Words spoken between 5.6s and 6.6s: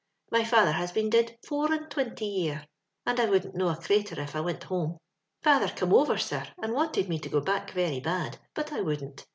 come over, sir,